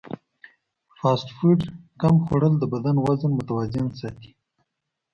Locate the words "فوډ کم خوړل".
1.37-2.53